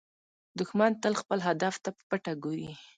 [0.59, 2.71] دښمن تل خپل هدف ته په پټه ګوري